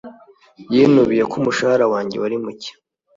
Yinubiye 0.73 1.23
ko 1.29 1.35
umushahara 1.39 1.85
wanjye 1.93 2.15
wari 2.21 2.35
muke 2.43 2.71